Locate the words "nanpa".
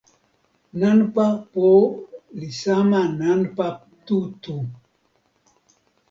0.79-1.25, 3.21-3.67